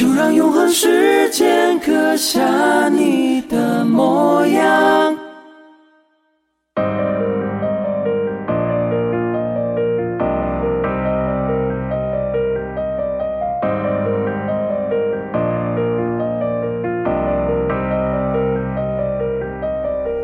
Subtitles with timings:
[0.00, 5.14] 就让永恒时间刻下你的模样。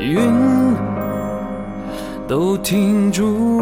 [0.00, 0.18] 云
[2.26, 3.60] 都停住，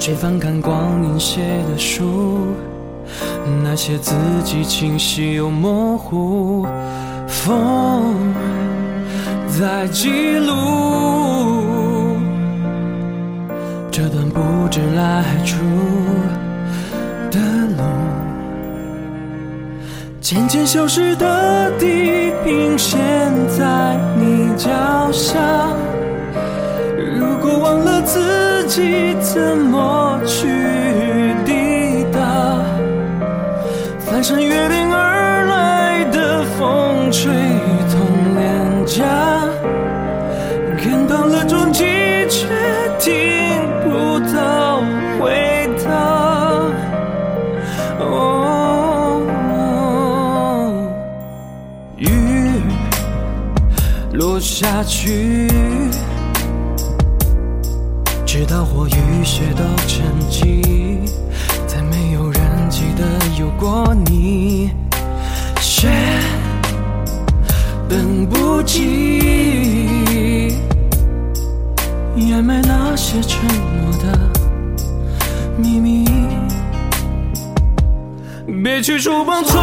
[0.00, 1.40] 却翻看光阴写
[1.70, 2.48] 的书，
[3.82, 6.66] 那些字迹清晰又模糊，
[7.26, 8.14] 风
[9.48, 12.18] 在记录
[13.90, 15.56] 这段不知来处
[17.30, 17.40] 的
[17.78, 17.82] 路。
[20.20, 23.00] 渐渐消失的地平线
[23.48, 25.38] 在你脚下。
[27.18, 29.80] 如果忘了自己怎么
[34.20, 37.32] 翻山越岭而来的风吹
[37.88, 39.02] 痛脸颊，
[40.76, 41.84] 看到了终极
[42.28, 42.46] 却
[42.98, 43.10] 听
[43.82, 44.82] 不到
[45.18, 45.90] 回答。
[47.98, 49.22] 哦，
[51.96, 52.06] 雨
[54.12, 55.48] 落下去，
[58.26, 61.08] 直到火与雪都沉寂，
[61.66, 63.02] 再没有人记得
[67.90, 70.54] 等不及
[72.14, 73.40] 掩埋那些承
[73.82, 74.16] 诺的
[75.58, 76.04] 秘密。
[78.62, 79.60] 别去触碰从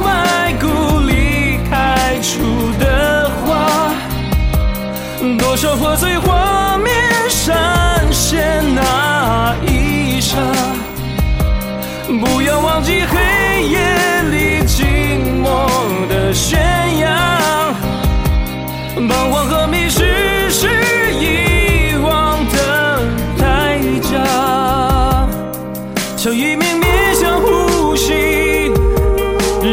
[0.00, 0.66] 埋骨
[1.06, 2.42] 里开出
[2.78, 3.94] 的花，
[5.38, 6.92] 多少破碎画面
[7.30, 10.36] 闪现那一刹。
[12.06, 13.16] 不要忘记黑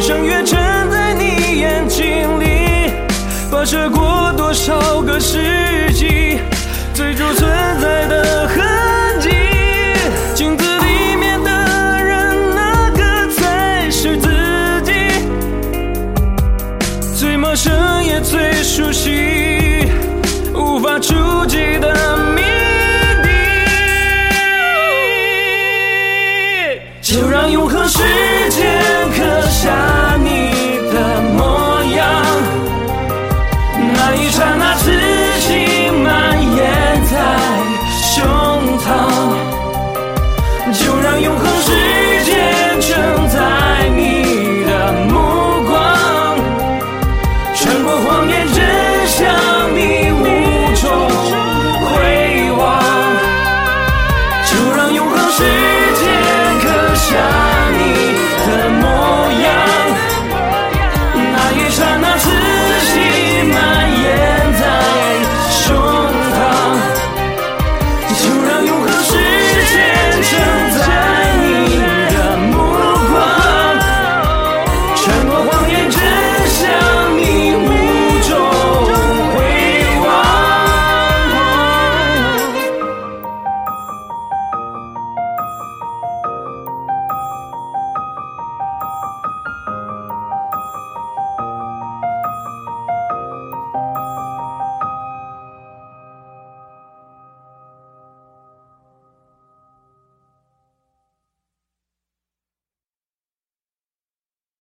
[0.07, 0.57] 日升月沉
[0.89, 2.93] 在你眼睛里，
[3.51, 6.39] 跋涉过多少个世纪，
[6.93, 7.51] 最初存
[7.81, 9.29] 在的痕迹。
[10.33, 11.51] 镜子里面的
[12.01, 14.29] 人，哪个才是自
[14.85, 14.93] 己？
[17.13, 19.26] 最陌生也最熟悉，